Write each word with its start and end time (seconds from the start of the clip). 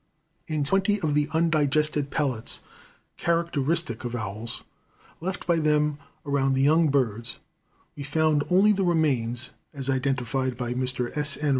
In 0.47 0.63
twenty 0.63 0.99
of 1.01 1.13
the 1.13 1.29
undigested 1.31 2.09
pellets, 2.09 2.61
characteristic 3.17 4.03
of 4.03 4.15
owls, 4.15 4.63
left 5.19 5.45
by 5.45 5.57
them 5.57 5.99
around 6.25 6.55
the 6.55 6.63
young 6.63 6.89
birds, 6.89 7.37
we 7.95 8.01
found 8.01 8.43
only 8.49 8.71
the 8.71 8.83
remains, 8.83 9.51
as 9.75 9.91
identified 9.91 10.57
by 10.57 10.73
Mr. 10.73 11.15
S. 11.15 11.37
N. 11.37 11.49